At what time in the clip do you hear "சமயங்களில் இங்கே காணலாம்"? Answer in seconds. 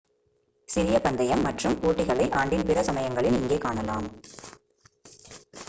2.83-4.07